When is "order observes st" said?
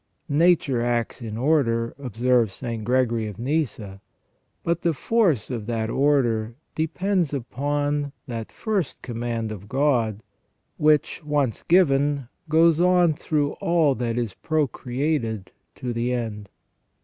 1.37-2.83